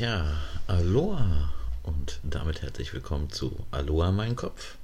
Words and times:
Ja, 0.00 0.24
Aloha 0.66 1.52
und 1.82 2.20
damit 2.22 2.62
herzlich 2.62 2.94
willkommen 2.94 3.28
zu 3.28 3.66
Aloha 3.70 4.10
mein 4.10 4.34
Kopf. 4.34 4.76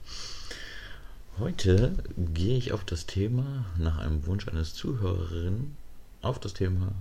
Heute 1.38 1.95
gehe 2.18 2.59
ich 2.59 2.73
auf 2.73 2.84
das 2.84 3.06
Thema 3.06 3.64
nach 3.79 3.96
einem 3.96 4.27
Wunsch 4.27 4.46
eines 4.46 4.74
Zuhörerinnen 4.74 5.74
auf 6.20 6.38
das 6.38 6.52
Thema 6.52 6.92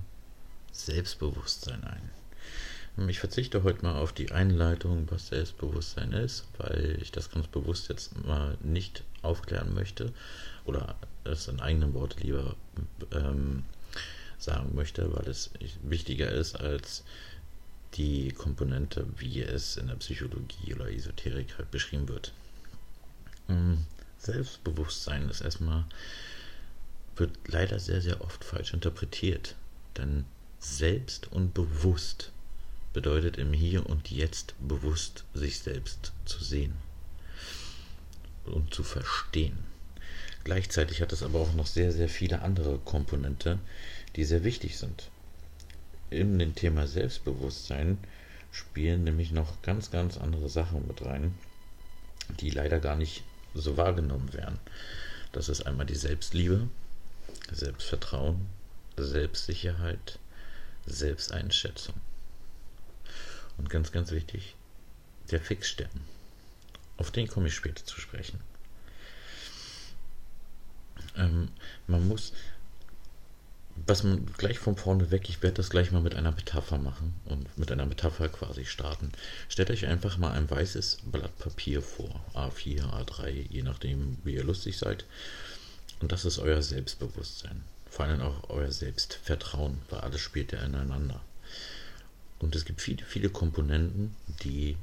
Selbstbewusstsein 0.72 1.84
ein. 1.84 3.09
Ich 3.09 3.20
verzichte 3.20 3.64
heute 3.64 3.84
mal 3.84 3.98
auf 3.98 4.14
die 4.14 4.32
Einleitung, 4.32 5.08
was 5.12 5.27
Selbstbewusstsein 5.27 6.13
ist, 6.13 6.45
weil 6.58 6.98
ich 7.02 7.12
das 7.12 7.30
ganz 7.30 7.48
bewusst 7.48 7.90
jetzt 7.90 8.26
mal 8.26 8.58
nicht 8.63 9.04
aufklären 9.23 9.73
möchte 9.73 10.13
oder 10.63 10.95
es 11.26 11.50
in 11.50 11.59
eigenen 11.59 11.94
Worten 11.94 12.22
lieber 12.22 12.55
ähm, 13.12 13.66
sagen 14.38 14.73
möchte, 14.73 15.13
weil 15.13 15.27
es 15.27 15.50
wichtiger 15.84 16.32
ist 16.32 16.55
als 16.55 17.04
die 17.95 18.31
Komponente, 18.31 19.05
wie 19.17 19.41
es 19.41 19.77
in 19.77 19.88
der 19.88 19.95
Psychologie 19.95 20.73
oder 20.73 20.91
Esoterik 20.91 21.58
halt 21.58 21.72
beschrieben 21.72 22.08
wird. 22.08 22.34
Ähm, 23.48 23.86
Selbstbewusstsein 24.17 25.30
ist 25.30 25.41
erstmal, 25.41 25.86
wird 27.16 27.31
leider 27.48 27.80
sehr, 27.80 28.02
sehr 28.02 28.22
oft 28.22 28.44
falsch 28.44 28.73
interpretiert. 28.73 29.55
Denn 29.98 30.26
selbst 30.59 31.31
und 31.31 31.53
bewusst 31.53 32.31
bedeutet 32.91 33.38
im 33.38 33.53
Hier 33.53 33.86
und 33.89 34.12
Jetzt 34.12 34.55
bewusst 34.59 35.23
sich 35.34 35.59
selbst 35.59 36.12
zu 36.25 36.44
sehen 36.44 36.73
und 38.45 38.73
zu 38.73 38.83
verstehen. 38.83 39.58
Gleichzeitig 40.44 41.02
hat 41.02 41.14
es 41.14 41.23
aber 41.23 41.39
auch 41.39 41.53
noch 41.53 41.67
sehr, 41.67 41.92
sehr 41.92 42.09
viele 42.09 42.42
andere 42.42 42.77
Komponente, 42.80 43.59
die 44.16 44.25
sehr 44.25 44.44
wichtig 44.44 44.77
sind 44.77 45.09
in 46.16 46.39
dem 46.39 46.55
Thema 46.55 46.88
Selbstbewusstsein 46.88 47.97
spielen 48.52 49.03
nämlich 49.03 49.31
noch 49.31 49.61
ganz, 49.61 49.91
ganz 49.91 50.17
andere 50.17 50.49
Sachen 50.49 50.88
mit 50.88 51.03
rein, 51.03 51.35
die 52.39 52.49
leider 52.49 52.80
gar 52.80 52.95
nicht 52.95 53.23
so 53.53 53.77
wahrgenommen 53.77 54.33
werden. 54.33 54.59
Das 55.31 55.49
ist 55.49 55.66
einmal 55.66 55.86
die 55.86 55.95
Selbstliebe, 55.95 56.69
Selbstvertrauen, 57.52 58.45
Selbstsicherheit, 58.97 60.19
Selbsteinschätzung. 60.86 61.95
Und 63.58 63.69
ganz, 63.69 63.91
ganz 63.91 64.11
wichtig, 64.11 64.55
der 65.31 65.41
Fixstern. 65.41 65.89
Auf 66.97 67.11
den 67.11 67.27
komme 67.27 67.47
ich 67.47 67.55
später 67.55 67.83
zu 67.83 67.99
sprechen. 67.99 68.39
Ähm, 71.17 71.49
man 71.88 72.08
muss 72.08 72.33
was 73.88 74.04
man 74.04 74.26
gleich 74.38 74.58
von 74.58 74.78
vorne 74.78 75.12
weg, 75.12 75.30
ich 75.30 75.44
werde 75.44 75.58
das 75.58 75.70
gleich 75.70 75.92
mal 75.92 76.02
mit 76.02 76.16
einer 76.16 76.31
Metapher 76.31 76.78
machen 76.78 77.14
und 77.26 77.58
mit 77.58 77.72
einer 77.72 77.86
Metapher 77.86 78.30
quasi 78.30 78.66
starten. 78.66 79.12
Stellt 79.50 79.70
euch 79.70 79.86
einfach 79.86 80.17
mal 80.17 80.32
ein 80.32 80.50
weißes 80.50 81.00
Blatt 81.12 81.38
Papier 81.38 81.82
vor, 81.82 82.23
A4, 82.34 82.82
A3, 82.84 83.30
je 83.50 83.62
nachdem, 83.62 84.17
wie 84.23 84.36
ihr 84.36 84.44
lustig 84.44 84.78
seid. 84.78 85.06
Und 86.00 86.12
das 86.12 86.26
ist 86.26 86.40
euer 86.40 86.62
Selbstbewusstsein. 86.62 87.64
Vor 87.90 88.06
allem 88.06 88.22
auch 88.22 88.50
euer 88.50 88.72
Selbstvertrauen, 88.72 89.82
weil 89.89 90.00
alles 90.00 90.22
spielt 90.22 90.52
ja 90.52 90.60
ineinander. 90.60 91.22
Und 92.39 92.56
es 92.56 92.66
gibt 92.66 92.82
viele, 92.82 93.06
viele 93.06 93.30
Komponenten, 93.30 94.16
die 94.44 94.78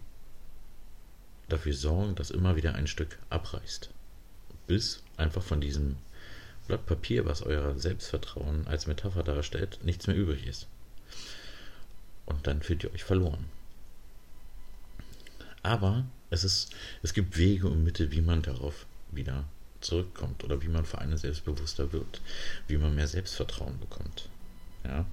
dafür 1.49 1.75
sorgen, 1.75 2.15
dass 2.15 2.31
immer 2.31 2.57
wieder 2.57 2.75
ein 2.75 2.87
Stück 2.87 3.19
abreißt. 3.31 3.91
Bis 4.67 5.03
einfach 5.17 5.43
von 5.43 5.61
diesem 5.61 5.97
Blatt 6.67 6.87
Papier, 6.87 7.27
was 7.27 7.43
euer 7.43 7.79
Selbstvertrauen 7.79 8.67
als 8.67 8.87
Metapher 8.87 9.23
darstellt, 9.23 9.81
nichts 9.83 10.07
mehr 10.07 10.17
übrig 10.17 10.47
ist. 10.47 10.67
Und 12.27 12.47
dann 12.47 12.63
fühlt 12.63 12.85
ihr 12.85 12.93
euch 12.93 13.05
verloren. 13.05 13.45
Aber 15.63 16.05
es, 16.31 16.45
ist, 16.45 16.73
es 17.03 17.15
gibt 17.15 17.37
Wege 17.37 17.69
und 17.69 17.85
Mittel, 17.85 18.11
wie 18.11 18.21
man 18.21 18.43
darauf 18.43 18.87
wieder 19.11 19.45
zurückkommt 19.81 20.45
oder 20.45 20.63
wie 20.63 20.69
man 20.69 20.85
für 20.85 20.99
einen 20.99 21.17
selbstbewusster 21.17 21.93
wird, 21.93 22.21
wie 22.69 22.79
man 22.79 22.95
mehr 22.95 23.09
Selbstvertrauen 23.09 23.79
bekommt. 23.79 24.29
Ja? 24.85 25.07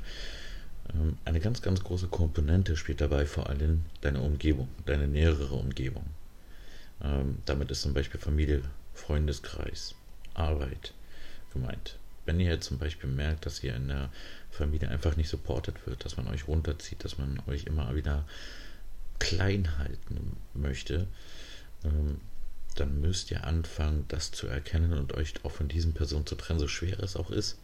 Ähm, 0.93 1.17
eine 1.25 1.39
ganz, 1.39 1.61
ganz 1.61 1.83
große 1.83 2.07
Komponente 2.07 2.77
spielt 2.77 3.01
dabei 3.01 3.25
vor 3.25 3.49
allem 3.49 3.85
deine 4.01 4.21
Umgebung, 4.21 4.69
deine 4.85 5.07
nähere 5.07 5.53
Umgebung. 5.53 6.05
Ähm, 7.01 7.39
damit 7.45 7.71
ist 7.71 7.81
zum 7.81 7.93
Beispiel 7.93 8.19
Familie, 8.19 8.61
Freundeskreis, 8.93 9.95
Arbeit, 10.33 10.93
gemeint. 11.51 11.97
Wenn 12.25 12.39
ihr 12.39 12.51
jetzt 12.51 12.67
zum 12.67 12.77
Beispiel 12.77 13.09
merkt, 13.09 13.45
dass 13.45 13.63
ihr 13.63 13.75
in 13.75 13.87
der 13.87 14.09
Familie 14.51 14.89
einfach 14.89 15.15
nicht 15.15 15.29
supportet 15.29 15.87
wird, 15.87 16.05
dass 16.05 16.17
man 16.17 16.27
euch 16.27 16.47
runterzieht, 16.47 17.03
dass 17.03 17.17
man 17.17 17.41
euch 17.47 17.63
immer 17.65 17.95
wieder 17.95 18.25
klein 19.19 19.77
halten 19.77 20.37
möchte, 20.53 21.07
ähm, 21.83 22.19
dann 22.75 23.01
müsst 23.01 23.31
ihr 23.31 23.45
anfangen, 23.45 24.05
das 24.07 24.31
zu 24.31 24.47
erkennen 24.47 24.93
und 24.93 25.13
euch 25.13 25.33
auch 25.43 25.51
von 25.51 25.67
diesen 25.67 25.93
Personen 25.93 26.25
zu 26.25 26.35
trennen, 26.35 26.59
so 26.59 26.67
schwer 26.67 26.99
es 26.99 27.15
auch 27.15 27.31
ist. 27.31 27.57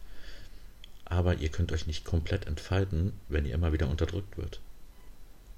Aber 1.04 1.36
ihr 1.36 1.48
könnt 1.48 1.72
euch 1.72 1.86
nicht 1.86 2.04
komplett 2.04 2.46
entfalten, 2.46 3.12
wenn 3.28 3.46
ihr 3.46 3.54
immer 3.54 3.72
wieder 3.72 3.88
unterdrückt 3.88 4.36
wird. 4.36 4.60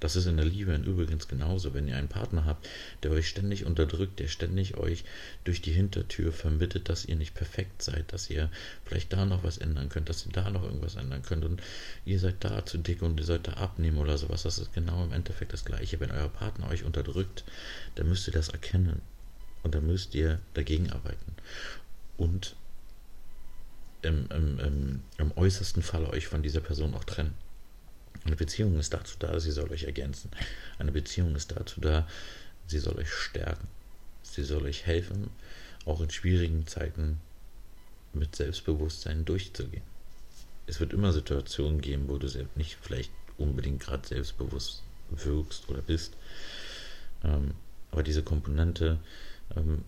Das 0.00 0.14
ist 0.14 0.26
in 0.26 0.36
der 0.36 0.46
Liebe 0.46 0.74
übrigens 0.76 1.26
genauso. 1.26 1.74
Wenn 1.74 1.88
ihr 1.88 1.96
einen 1.96 2.08
Partner 2.08 2.44
habt, 2.44 2.68
der 3.02 3.10
euch 3.10 3.28
ständig 3.28 3.64
unterdrückt, 3.64 4.20
der 4.20 4.28
ständig 4.28 4.76
euch 4.76 5.04
durch 5.44 5.60
die 5.60 5.72
Hintertür 5.72 6.32
vermittelt, 6.32 6.88
dass 6.88 7.04
ihr 7.04 7.16
nicht 7.16 7.34
perfekt 7.34 7.82
seid, 7.82 8.12
dass 8.12 8.30
ihr 8.30 8.50
vielleicht 8.84 9.12
da 9.12 9.24
noch 9.24 9.42
was 9.42 9.58
ändern 9.58 9.88
könnt, 9.88 10.08
dass 10.08 10.24
ihr 10.24 10.32
da 10.32 10.50
noch 10.50 10.62
irgendwas 10.62 10.94
ändern 10.94 11.22
könnt 11.22 11.44
und 11.44 11.60
ihr 12.04 12.20
seid 12.20 12.36
da 12.40 12.64
zu 12.64 12.78
dick 12.78 13.02
und 13.02 13.18
ihr 13.18 13.26
sollt 13.26 13.48
da 13.48 13.54
abnehmen 13.54 13.98
oder 13.98 14.18
sowas. 14.18 14.44
Das 14.44 14.58
ist 14.58 14.72
genau 14.72 15.04
im 15.04 15.12
Endeffekt 15.12 15.52
das 15.52 15.64
Gleiche. 15.64 15.98
Wenn 15.98 16.12
euer 16.12 16.28
Partner 16.28 16.68
euch 16.68 16.84
unterdrückt, 16.84 17.44
dann 17.96 18.08
müsst 18.08 18.28
ihr 18.28 18.32
das 18.32 18.50
erkennen 18.50 19.02
und 19.64 19.74
dann 19.74 19.86
müsst 19.86 20.14
ihr 20.14 20.38
dagegen 20.54 20.90
arbeiten. 20.90 21.34
Und 22.16 22.54
im, 24.02 24.28
im, 24.30 24.60
im, 24.60 25.02
im 25.18 25.32
äußersten 25.36 25.82
Fall 25.82 26.04
euch 26.04 26.28
von 26.28 26.42
dieser 26.42 26.60
Person 26.60 26.94
auch 26.94 27.04
trennen. 27.04 27.34
Eine 28.24 28.36
Beziehung 28.36 28.78
ist 28.78 28.92
dazu 28.92 29.16
da, 29.18 29.40
sie 29.40 29.50
soll 29.50 29.70
euch 29.70 29.84
ergänzen. 29.84 30.30
Eine 30.78 30.92
Beziehung 30.92 31.34
ist 31.34 31.52
dazu 31.52 31.80
da, 31.80 32.06
sie 32.66 32.78
soll 32.78 32.98
euch 32.98 33.10
stärken. 33.10 33.68
Sie 34.22 34.44
soll 34.44 34.64
euch 34.64 34.86
helfen, 34.86 35.30
auch 35.86 36.00
in 36.00 36.10
schwierigen 36.10 36.66
Zeiten 36.66 37.20
mit 38.12 38.36
Selbstbewusstsein 38.36 39.24
durchzugehen. 39.24 39.82
Es 40.66 40.80
wird 40.80 40.92
immer 40.92 41.12
Situationen 41.12 41.80
geben, 41.80 42.08
wo 42.08 42.18
du 42.18 42.28
nicht 42.54 42.76
vielleicht 42.80 43.10
unbedingt 43.38 43.80
gerade 43.80 44.06
selbstbewusst 44.06 44.82
wirkst 45.10 45.68
oder 45.68 45.80
bist. 45.80 46.12
Ähm, 47.24 47.54
aber 47.90 48.02
diese 48.02 48.22
Komponente 48.22 48.98
ähm, 49.56 49.84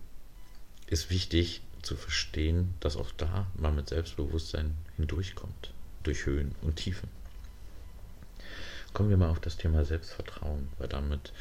ist 0.87 1.09
wichtig 1.09 1.61
zu 1.81 1.95
verstehen, 1.95 2.73
dass 2.79 2.97
auch 2.97 3.11
da 3.11 3.47
man 3.55 3.75
mit 3.75 3.89
Selbstbewusstsein 3.89 4.75
hindurchkommt, 4.97 5.71
durch 6.03 6.25
Höhen 6.25 6.55
und 6.61 6.77
Tiefen. 6.77 7.09
Kommen 8.93 9.09
wir 9.09 9.17
mal 9.17 9.29
auf 9.29 9.39
das 9.39 9.55
Thema 9.55 9.85
Selbstvertrauen, 9.85 10.67
weil 10.77 10.89
damit 10.89 11.31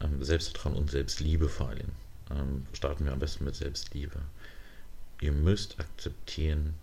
ähm, 0.00 0.22
Selbstvertrauen 0.22 0.76
und 0.76 0.90
Selbstliebe 0.90 1.48
vor 1.48 1.70
allem. 1.70 1.92
Ähm, 2.30 2.66
starten 2.74 3.06
wir 3.06 3.12
am 3.12 3.18
besten 3.18 3.44
mit 3.44 3.54
Selbstliebe. 3.54 4.20
Ihr 5.22 5.32
müsst 5.32 5.80
akzeptieren 5.80 6.74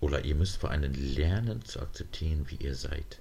oder 0.00 0.26
ihr 0.26 0.34
müsst 0.34 0.58
vor 0.58 0.70
allem 0.70 0.92
lernen 0.92 1.64
zu 1.64 1.80
akzeptieren, 1.80 2.44
wie 2.48 2.56
ihr 2.56 2.74
seid. 2.74 3.20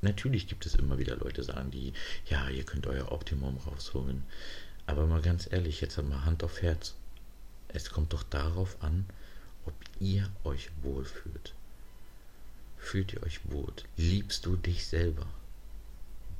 Natürlich 0.00 0.46
gibt 0.46 0.64
es 0.64 0.76
immer 0.76 0.98
wieder 0.98 1.16
Leute, 1.16 1.42
sagen 1.42 1.72
die, 1.72 1.92
ja, 2.26 2.48
ihr 2.48 2.62
könnt 2.62 2.86
euer 2.86 3.10
Optimum 3.10 3.56
rausholen. 3.56 4.22
Aber 4.86 5.06
mal 5.06 5.22
ganz 5.22 5.50
ehrlich, 5.50 5.80
jetzt 5.80 6.00
mal 6.00 6.24
Hand 6.24 6.44
auf 6.44 6.62
Herz. 6.62 6.94
Es 7.66 7.90
kommt 7.90 8.12
doch 8.12 8.22
darauf 8.22 8.80
an, 8.80 9.06
ob 9.64 9.74
ihr 9.98 10.30
euch 10.44 10.70
wohlfühlt 10.82 11.55
fühlt 12.86 13.12
ihr 13.12 13.22
euch 13.24 13.40
wohl? 13.50 13.72
Liebst 13.96 14.46
du 14.46 14.56
dich 14.56 14.86
selber? 14.86 15.26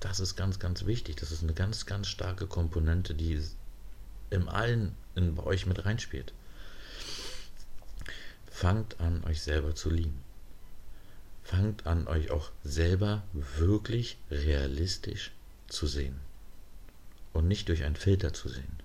Das 0.01 0.21
ist 0.21 0.37
ganz, 0.37 0.59
ganz 0.59 0.87
wichtig. 0.87 1.17
Das 1.17 1.33
ist 1.33 1.43
eine 1.43 1.55
ganz, 1.55 1.87
ganz 1.87 2.07
starke 2.07 2.47
Komponente, 2.47 3.15
die 3.15 3.43
im 4.31 4.49
Allen 4.49 4.95
in, 5.17 5.35
bei 5.35 5.43
euch 5.43 5.67
mit 5.67 5.85
reinspielt. 5.85 6.33
Fangt 8.51 9.01
an, 9.01 9.25
euch 9.25 9.43
selber 9.43 9.75
zu 9.75 9.91
lieben. 9.91 10.23
Fangt 11.43 11.87
an, 11.87 12.07
euch 12.07 12.31
auch 12.31 12.51
selber 12.65 13.23
wirklich 13.33 14.17
realistisch 14.31 15.33
zu 15.69 15.87
sehen. 15.87 16.19
Und 17.33 17.49
nicht 17.49 17.69
durch 17.69 17.85
einen 17.85 17.97
Filter 17.97 18.33
zu 18.33 18.49
sehen. 18.49 18.79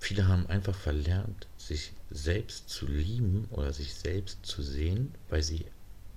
Viele 0.00 0.28
haben 0.28 0.46
einfach 0.46 0.74
verlernt, 0.74 1.46
sich 1.56 1.92
selbst 2.10 2.68
zu 2.68 2.86
lieben 2.86 3.46
oder 3.50 3.72
sich 3.72 3.94
selbst 3.94 4.46
zu 4.46 4.62
sehen, 4.62 5.14
weil 5.28 5.42
sie 5.42 5.66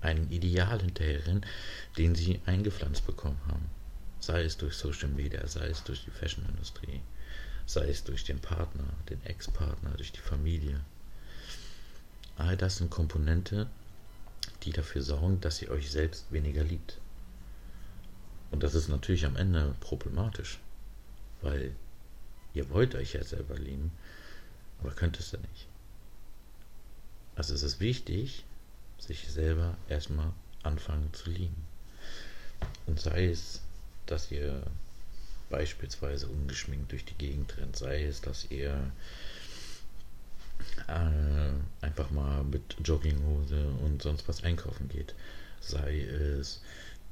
einen 0.02 0.32
Ideal 0.32 0.82
hinterherrennen, 0.82 1.46
den 1.98 2.16
sie 2.16 2.40
eingepflanzt 2.46 3.06
bekommen 3.06 3.40
haben. 3.48 3.70
Sei 4.20 4.44
es 4.44 4.58
durch 4.58 4.76
Social 4.76 5.10
Media, 5.10 5.46
sei 5.48 5.68
es 5.68 5.84
durch 5.84 6.06
die 6.06 6.12
Fashionindustrie, 6.12 7.02
sei 7.66 7.90
es 7.90 8.04
durch 8.04 8.24
den 8.24 8.40
Partner, 8.40 8.86
den 9.10 9.24
Ex-Partner, 9.26 9.92
durch 9.92 10.12
die 10.12 10.20
Familie. 10.20 10.82
All 12.38 12.58
das 12.58 12.78
sind 12.78 12.90
Komponente, 12.90 13.68
die 14.64 14.72
dafür 14.72 15.02
sorgen, 15.02 15.42
dass 15.42 15.62
ihr 15.62 15.72
euch 15.72 15.90
selbst 15.92 16.32
weniger 16.32 16.64
liebt. 16.64 17.00
Und 18.52 18.64
das 18.64 18.76
ist 18.76 18.90
natürlich 18.90 19.26
am 19.26 19.36
Ende 19.36 19.76
problematisch, 19.80 20.60
weil 21.42 21.76
ihr 22.54 22.70
wollt 22.70 22.96
euch 22.96 23.14
ja 23.14 23.24
selber 23.24 23.56
lieben, 23.56 23.92
aber 24.80 24.92
könnt 24.92 25.20
es 25.20 25.32
ja 25.32 25.40
nicht. 25.40 25.68
Also 27.36 27.54
es 27.54 27.64
ist 27.64 27.80
wichtig, 27.80 28.44
sich 29.00 29.28
selber 29.30 29.78
erstmal 29.90 30.32
anfangen 30.64 31.14
zu 31.14 31.30
lieben. 31.30 31.66
Und 32.86 33.00
sei 33.00 33.26
es, 33.26 33.62
dass 34.06 34.32
ihr 34.32 34.64
beispielsweise 35.50 36.28
ungeschminkt 36.28 36.92
durch 36.92 37.06
die 37.06 37.16
Gegend 37.16 37.58
rennt, 37.58 37.76
sei 37.76 38.06
es, 38.06 38.22
dass 38.22 38.50
ihr 38.52 38.92
äh, 40.88 41.86
einfach 41.86 42.12
mal 42.12 42.44
mit 42.44 42.78
Jogginghose 42.84 43.70
und 43.84 44.02
sonst 44.02 44.28
was 44.28 44.44
einkaufen 44.44 44.88
geht, 44.90 45.16
sei 45.60 46.02
es, 46.02 46.62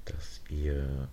dass 0.06 0.42
ihr 0.50 1.08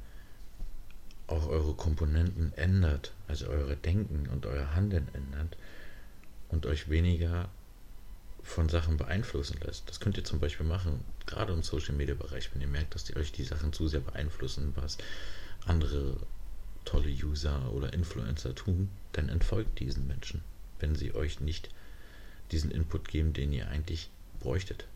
auch 1.27 1.49
eure 1.49 1.75
Komponenten 1.75 2.53
ändert, 2.57 3.13
also 3.29 3.49
eure 3.49 3.77
Denken 3.77 4.29
und 4.29 4.47
euer 4.47 4.75
Handeln 4.75 5.09
ändert 5.13 5.57
und 6.49 6.67
euch 6.67 6.89
weniger 6.89 7.49
von 8.43 8.69
Sachen 8.69 8.97
beeinflussen 8.97 9.59
lässt. 9.65 9.89
Das 9.89 9.99
könnt 9.99 10.17
ihr 10.17 10.25
zum 10.25 10.39
Beispiel 10.39 10.67
machen, 10.67 11.01
gerade 11.27 11.53
im 11.53 11.63
Social 11.63 11.95
Media 11.95 12.15
Bereich, 12.15 12.55
wenn 12.55 12.61
ihr 12.61 12.69
merkt, 12.69 12.95
dass 12.95 13.05
die 13.05 13.17
euch 13.17 13.33
die 13.33 13.43
Sachen 13.43 13.73
zu 13.73 13.89
sehr 13.89 14.01
beeinflussen, 14.01 14.73
was 14.77 14.99
andere 15.67 16.17
tolle 16.85 17.11
User 17.11 17.73
oder 17.73 17.93
Influencer 17.93 18.55
tun, 18.55 18.89
dann 19.13 19.29
entfolgt 19.29 19.81
diesen 19.81 20.07
Menschen, 20.07 20.43
wenn 20.79 20.95
sie 20.95 21.13
euch 21.15 21.41
nicht 21.41 21.71
diesen 22.53 22.71
Input 22.71 23.09
geben, 23.09 23.33
den 23.33 23.53
ihr 23.53 23.69
eigentlich 23.69 24.09
bräuchtet. 24.39 24.87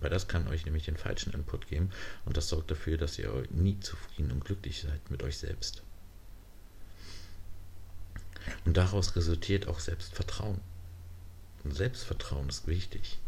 Weil 0.00 0.10
das 0.10 0.28
kann 0.28 0.48
euch 0.48 0.64
nämlich 0.64 0.84
den 0.84 0.96
falschen 0.96 1.32
Input 1.32 1.68
geben 1.68 1.90
und 2.24 2.36
das 2.36 2.48
sorgt 2.48 2.70
dafür, 2.70 2.98
dass 2.98 3.18
ihr 3.18 3.44
nie 3.50 3.80
zufrieden 3.80 4.30
und 4.30 4.44
glücklich 4.44 4.80
seid 4.80 5.10
mit 5.10 5.22
euch 5.22 5.38
selbst. 5.38 5.82
Und 8.64 8.76
daraus 8.76 9.16
resultiert 9.16 9.66
auch 9.68 9.80
Selbstvertrauen. 9.80 10.60
Und 11.64 11.74
Selbstvertrauen 11.74 12.48
ist 12.48 12.66
wichtig. 12.66 13.18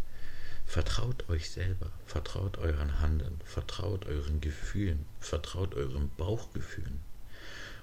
Vertraut 0.66 1.28
euch 1.28 1.50
selber, 1.50 1.90
vertraut 2.06 2.58
euren 2.58 3.00
Handeln, 3.00 3.40
vertraut 3.44 4.06
euren 4.06 4.40
Gefühlen, 4.40 5.04
vertraut 5.18 5.74
euren 5.74 6.10
Bauchgefühlen 6.16 7.00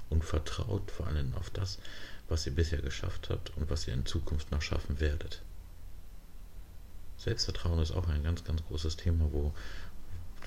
und 0.09 0.23
vertraut 0.23 0.89
vor 0.89 1.07
allem 1.07 1.33
auf 1.35 1.49
das, 1.49 1.79
was 2.29 2.45
ihr 2.45 2.55
bisher 2.55 2.81
geschafft 2.81 3.29
habt 3.29 3.55
und 3.57 3.69
was 3.69 3.87
ihr 3.87 3.93
in 3.93 4.05
Zukunft 4.05 4.51
noch 4.51 4.61
schaffen 4.61 5.01
werdet. 5.01 5.41
Selbstvertrauen 7.17 7.79
ist 7.79 7.91
auch 7.91 8.07
ein 8.07 8.23
ganz, 8.23 8.43
ganz 8.43 8.63
großes 8.67 8.97
Thema, 8.97 9.31
wo 9.31 9.53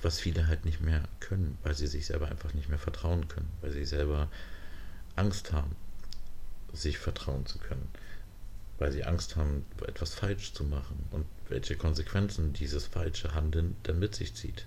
was 0.02 0.18
viele 0.18 0.46
halt 0.46 0.64
nicht 0.64 0.80
mehr 0.80 1.02
können, 1.20 1.58
weil 1.62 1.74
sie 1.74 1.86
sich 1.86 2.06
selber 2.06 2.28
einfach 2.28 2.54
nicht 2.54 2.68
mehr 2.68 2.78
vertrauen 2.78 3.28
können, 3.28 3.50
weil 3.60 3.70
sie 3.70 3.84
selber 3.84 4.28
Angst 5.16 5.52
haben, 5.52 5.76
sich 6.72 6.98
vertrauen 6.98 7.44
zu 7.44 7.58
können, 7.58 7.88
weil 8.78 8.92
sie 8.92 9.04
Angst 9.04 9.36
haben, 9.36 9.66
etwas 9.86 10.14
falsch 10.14 10.54
zu 10.54 10.64
machen 10.64 11.04
und 11.10 11.26
welche 11.48 11.76
Konsequenzen 11.76 12.52
dieses 12.52 12.86
falsche 12.86 13.34
Handeln 13.34 13.76
dann 13.82 13.98
mit 13.98 14.14
sich 14.14 14.34
zieht. 14.34 14.66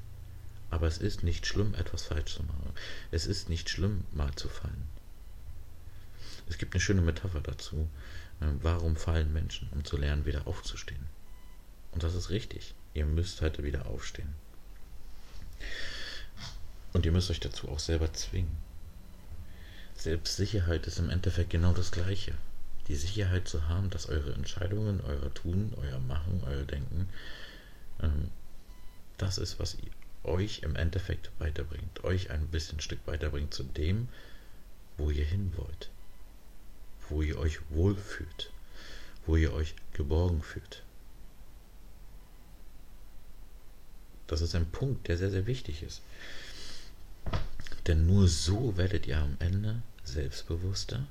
Aber 0.70 0.88
es 0.88 0.98
ist 0.98 1.24
nicht 1.24 1.46
schlimm, 1.46 1.74
etwas 1.76 2.04
falsch 2.04 2.36
zu 2.36 2.44
machen. 2.44 2.72
Es 3.12 3.26
ist 3.26 3.50
nicht 3.50 3.70
schlimm, 3.70 4.06
mal 4.12 4.34
zu 4.36 4.50
fallen. 4.50 4.88
Es 6.50 6.58
gibt 6.58 6.74
eine 6.74 6.82
schöne 6.82 7.02
Metapher 7.02 7.42
dazu. 7.42 7.88
Äh, 8.42 8.48
warum 8.62 8.96
fallen 8.96 9.32
Menschen? 9.32 9.70
Um 9.72 9.86
zu 9.86 9.98
lernen, 9.98 10.26
wieder 10.26 10.48
aufzustehen. 10.48 11.06
Und 11.94 12.04
das 12.04 12.16
ist 12.16 12.30
richtig. 12.30 12.74
Ihr 12.94 13.06
müsst 13.06 13.42
heute 13.42 13.64
wieder 13.64 13.86
aufstehen. 13.88 14.34
Und 16.94 17.06
ihr 17.06 17.12
müsst 17.12 17.32
euch 17.32 17.40
dazu 17.40 17.70
auch 17.70 17.80
selber 17.80 18.12
zwingen. 18.14 18.56
Selbstsicherheit 19.96 20.86
ist 20.86 21.00
im 21.00 21.10
Endeffekt 21.10 21.52
genau 21.52 21.74
das 21.74 21.92
Gleiche. 21.92 22.34
Die 22.88 22.96
Sicherheit 22.96 23.48
zu 23.48 23.68
haben, 23.68 23.90
dass 23.90 24.10
eure 24.10 24.34
Entscheidungen, 24.34 25.02
euer 25.02 25.34
Tun, 25.34 25.74
euer 25.78 26.00
Machen, 26.00 26.44
euer 26.46 26.64
Denken, 26.64 27.08
ähm, 28.02 28.30
das 29.18 29.38
ist, 29.38 29.60
was 29.60 29.78
euch 30.24 30.64
im 30.64 30.76
Endeffekt 30.76 31.32
weiterbringt. 31.40 32.04
Euch 32.04 32.32
ein 32.32 32.48
bisschen 32.48 32.80
Stück 32.80 33.00
weiterbringt 33.06 33.54
zu 33.54 33.64
dem, 33.64 34.08
wo 34.98 35.10
ihr 35.10 35.26
hin 35.26 35.54
wollt. 35.56 35.90
Wo 37.10 37.22
ihr 37.22 37.38
euch 37.38 37.60
wohlfühlt. 37.70 38.52
Wo 39.26 39.36
ihr 39.36 39.54
euch 39.54 39.76
geborgen 39.94 40.42
fühlt. 40.42 40.84
Das 44.28 44.42
ist 44.42 44.56
ein 44.56 44.70
Punkt, 44.70 45.08
der 45.08 45.18
sehr, 45.18 45.32
sehr 45.32 45.46
wichtig 45.46 45.84
ist. 45.84 46.02
Denn 47.88 48.06
nur 48.06 48.28
so 48.28 48.78
werdet 48.78 49.08
ihr 49.08 49.18
am 49.18 49.36
Ende 49.40 49.82
selbstbewusster 50.04 51.06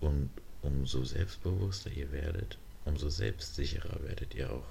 und 0.00 0.30
umso 0.62 1.04
selbstbewusster 1.04 1.90
ihr 1.90 2.10
werdet, 2.10 2.58
umso 2.84 3.08
selbstsicherer 3.08 4.02
werdet 4.02 4.34
ihr 4.34 4.52
auch. 4.52 4.66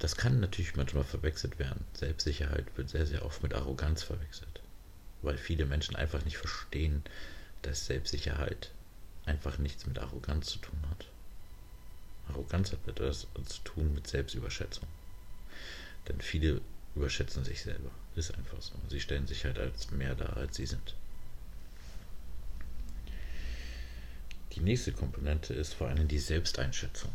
Das 0.00 0.16
kann 0.16 0.40
natürlich 0.40 0.74
manchmal 0.74 1.04
verwechselt 1.04 1.58
werden. 1.58 1.84
Selbstsicherheit 1.94 2.66
wird 2.76 2.90
sehr, 2.90 3.06
sehr 3.06 3.24
oft 3.24 3.42
mit 3.42 3.54
Arroganz 3.54 4.02
verwechselt, 4.02 4.60
weil 5.22 5.38
viele 5.38 5.66
Menschen 5.66 5.96
einfach 5.96 6.24
nicht 6.24 6.36
verstehen, 6.36 7.02
dass 7.62 7.86
Selbstsicherheit 7.86 8.70
einfach 9.24 9.58
nichts 9.58 9.86
mit 9.86 9.98
Arroganz 9.98 10.46
zu 10.46 10.58
tun 10.58 10.78
hat. 10.90 11.06
Arroganz 12.28 12.72
hat 12.72 12.86
etwas 12.86 13.26
zu 13.46 13.60
tun 13.62 13.94
mit 13.94 14.06
Selbstüberschätzung. 14.06 14.86
Denn 16.08 16.20
viele 16.20 16.60
überschätzen 16.94 17.44
sich 17.44 17.62
selber. 17.62 17.90
Ist 18.14 18.34
einfach 18.34 18.60
so. 18.60 18.74
Sie 18.88 19.00
stellen 19.00 19.26
sich 19.26 19.44
halt 19.44 19.58
als 19.58 19.90
mehr 19.90 20.14
dar, 20.14 20.36
als 20.36 20.56
sie 20.56 20.66
sind. 20.66 20.94
Die 24.52 24.60
nächste 24.60 24.92
Komponente 24.92 25.52
ist 25.52 25.74
vor 25.74 25.88
allem 25.88 26.06
die 26.06 26.18
Selbsteinschätzung. 26.18 27.10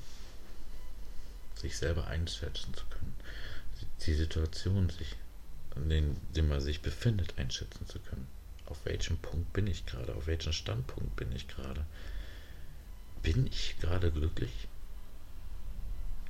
Sich 1.55 1.77
selber 1.77 2.07
einschätzen 2.07 2.73
zu 2.73 2.85
können. 2.87 3.15
Die 4.05 4.13
Situation, 4.13 4.89
sich, 4.89 5.15
in 5.75 6.17
der 6.35 6.43
man 6.43 6.59
sich 6.59 6.81
befindet, 6.81 7.37
einschätzen 7.37 7.87
zu 7.87 7.99
können. 7.99 8.27
Auf 8.65 8.83
welchem 8.85 9.17
Punkt 9.17 9.53
bin 9.53 9.67
ich 9.67 9.85
gerade? 9.85 10.13
Auf 10.15 10.27
welchem 10.27 10.51
Standpunkt 10.51 11.15
bin 11.15 11.31
ich 11.31 11.47
gerade? 11.47 11.85
Bin 13.23 13.47
ich 13.47 13.77
gerade 13.79 14.11
glücklich? 14.11 14.67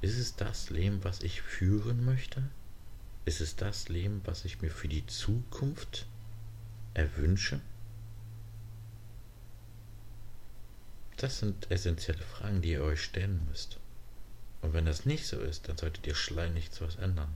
Ist 0.01 0.17
es 0.17 0.35
das 0.35 0.69
Leben, 0.69 1.03
was 1.03 1.21
ich 1.21 1.41
führen 1.41 2.05
möchte? 2.05 2.43
Ist 3.29 3.41
es 3.41 3.55
das 3.55 3.89
Leben, 3.89 4.21
was 4.25 4.43
ich 4.43 4.59
mir 4.59 4.71
für 4.71 4.87
die 4.87 5.05
Zukunft 5.05 6.07
erwünsche? 6.95 7.61
Das 11.17 11.37
sind 11.37 11.69
essentielle 11.69 12.23
Fragen, 12.23 12.63
die 12.63 12.71
ihr 12.71 12.81
euch 12.81 13.03
stellen 13.03 13.45
müsst. 13.47 13.77
Und 14.63 14.73
wenn 14.73 14.87
das 14.87 15.05
nicht 15.05 15.27
so 15.27 15.39
ist, 15.39 15.69
dann 15.69 15.77
solltet 15.77 16.07
ihr 16.07 16.15
schleunigst 16.15 16.81
was 16.81 16.95
ändern. 16.95 17.29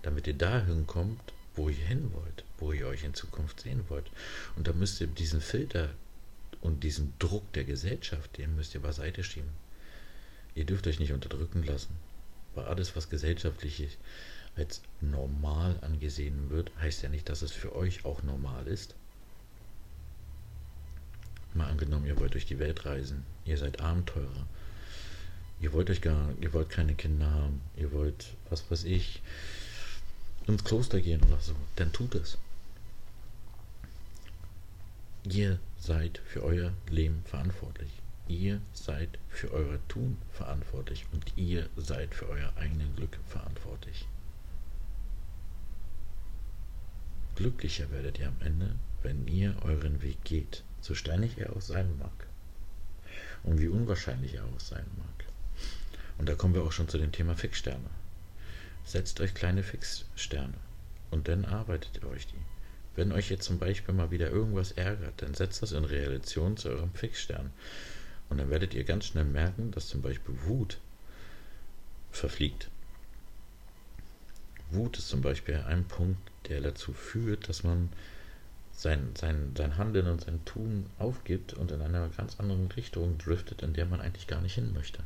Damit 0.00 0.26
ihr 0.26 0.38
dahin 0.38 0.86
kommt, 0.86 1.34
wo 1.54 1.68
ihr 1.68 1.84
hin 1.84 2.10
wollt, 2.14 2.42
wo 2.56 2.72
ihr 2.72 2.86
euch 2.86 3.04
in 3.04 3.12
Zukunft 3.12 3.60
sehen 3.60 3.84
wollt. 3.90 4.10
Und 4.56 4.68
da 4.68 4.72
müsst 4.72 5.02
ihr 5.02 5.06
diesen 5.06 5.42
Filter 5.42 5.90
und 6.62 6.82
diesen 6.82 7.12
Druck 7.18 7.52
der 7.52 7.64
Gesellschaft, 7.64 8.38
den 8.38 8.56
müsst 8.56 8.74
ihr 8.74 8.80
beiseite 8.80 9.22
schieben. 9.22 9.52
Ihr 10.54 10.64
dürft 10.64 10.86
euch 10.86 10.98
nicht 10.98 11.12
unterdrücken 11.12 11.62
lassen. 11.62 11.94
Weil 12.54 12.64
alles, 12.64 12.96
was 12.96 13.10
gesellschaftlich 13.10 13.98
als 14.56 14.80
normal 15.00 15.78
angesehen 15.82 16.50
wird, 16.50 16.70
heißt 16.80 17.02
ja 17.02 17.08
nicht, 17.08 17.28
dass 17.28 17.42
es 17.42 17.52
für 17.52 17.74
euch 17.74 18.04
auch 18.04 18.22
normal 18.22 18.66
ist. 18.66 18.94
Mal 21.54 21.68
angenommen, 21.68 22.06
ihr 22.06 22.18
wollt 22.18 22.34
durch 22.34 22.46
die 22.46 22.58
Welt 22.58 22.84
reisen, 22.84 23.24
ihr 23.44 23.58
seid 23.58 23.80
Abenteurer, 23.80 24.46
ihr 25.60 25.72
wollt 25.72 25.90
euch 25.90 26.00
gar, 26.00 26.30
ihr 26.40 26.52
wollt 26.52 26.70
keine 26.70 26.94
Kinder 26.94 27.30
haben, 27.30 27.60
ihr 27.76 27.92
wollt, 27.92 28.34
was 28.50 28.68
weiß 28.70 28.84
ich, 28.84 29.22
ins 30.46 30.64
Kloster 30.64 31.00
gehen 31.00 31.22
oder 31.22 31.38
so, 31.40 31.54
dann 31.76 31.92
tut 31.92 32.14
es. 32.14 32.38
Ihr 35.24 35.58
seid 35.78 36.20
für 36.26 36.42
euer 36.42 36.72
Leben 36.90 37.22
verantwortlich. 37.24 37.90
Ihr 38.28 38.60
seid 38.74 39.18
für 39.28 39.50
euer 39.52 39.78
Tun 39.88 40.18
verantwortlich 40.32 41.06
und 41.12 41.24
ihr 41.36 41.68
seid 41.76 42.14
für 42.14 42.28
euer 42.28 42.52
eigenes 42.56 42.94
Glück 42.96 43.18
verantwortlich. 43.28 44.06
Glücklicher 47.34 47.90
werdet 47.90 48.18
ihr 48.18 48.28
am 48.28 48.40
Ende, 48.40 48.74
wenn 49.02 49.26
ihr 49.26 49.56
euren 49.62 50.02
Weg 50.02 50.22
geht, 50.24 50.62
so 50.80 50.94
steinig 50.94 51.38
er 51.38 51.54
auch 51.54 51.60
sein 51.60 51.98
mag. 51.98 52.26
Und 53.42 53.60
wie 53.60 53.68
unwahrscheinlich 53.68 54.34
er 54.34 54.44
auch 54.44 54.60
sein 54.60 54.86
mag. 54.96 55.26
Und 56.18 56.28
da 56.28 56.34
kommen 56.34 56.54
wir 56.54 56.62
auch 56.62 56.72
schon 56.72 56.88
zu 56.88 56.98
dem 56.98 57.12
Thema 57.12 57.34
Fixsterne. 57.34 57.90
Setzt 58.84 59.20
euch 59.20 59.34
kleine 59.34 59.62
Fixsterne 59.62 60.54
und 61.10 61.28
dann 61.28 61.44
arbeitet 61.44 62.00
ihr 62.02 62.08
euch 62.08 62.26
die. 62.26 62.42
Wenn 62.96 63.12
euch 63.12 63.30
jetzt 63.30 63.44
zum 63.44 63.58
Beispiel 63.58 63.94
mal 63.94 64.10
wieder 64.10 64.30
irgendwas 64.30 64.72
ärgert, 64.72 65.20
dann 65.20 65.34
setzt 65.34 65.62
das 65.62 65.72
in 65.72 65.84
Relation 65.84 66.56
zu 66.56 66.68
eurem 66.68 66.92
Fixstern. 66.94 67.50
Und 68.28 68.38
dann 68.38 68.50
werdet 68.50 68.74
ihr 68.74 68.84
ganz 68.84 69.06
schnell 69.06 69.24
merken, 69.24 69.72
dass 69.72 69.88
zum 69.88 70.02
Beispiel 70.02 70.34
Wut 70.44 70.78
verfliegt. 72.12 72.68
Wut 74.70 74.98
ist 74.98 75.08
zum 75.08 75.22
Beispiel 75.22 75.56
ein 75.66 75.84
Punkt, 75.84 76.30
der 76.48 76.60
dazu 76.60 76.92
führt, 76.92 77.48
dass 77.48 77.62
man 77.64 77.88
sein, 78.72 79.10
sein, 79.18 79.52
sein 79.56 79.76
Handeln 79.76 80.06
und 80.08 80.22
sein 80.22 80.44
Tun 80.44 80.86
aufgibt 80.98 81.54
und 81.54 81.70
in 81.70 81.80
einer 81.80 82.08
ganz 82.08 82.38
anderen 82.40 82.70
Richtung 82.72 83.18
driftet, 83.18 83.62
in 83.62 83.72
der 83.72 83.86
man 83.86 84.00
eigentlich 84.00 84.26
gar 84.26 84.40
nicht 84.40 84.54
hin 84.54 84.72
möchte. 84.72 85.00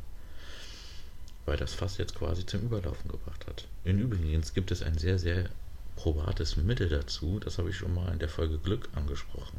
Weil 1.45 1.57
das 1.57 1.75
Fass 1.75 1.99
jetzt 1.99 2.15
quasi 2.15 2.45
zum 2.47 2.63
Überlaufen 2.63 3.11
gebracht 3.11 3.47
hat. 3.47 3.67
In 3.85 3.99
übrigens 3.99 4.55
gibt 4.55 4.71
es 4.71 4.83
ein 4.83 4.99
sehr, 4.99 5.19
sehr 5.19 5.49
probates 5.97 6.57
Mittel 6.57 6.89
dazu, 6.89 7.41
das 7.41 7.59
habe 7.59 7.71
ich 7.71 7.77
schon 7.77 7.95
mal 7.95 8.13
in 8.13 8.19
der 8.19 8.29
Folge 8.29 8.59
Glück 8.59 8.89
angesprochen. 8.95 9.59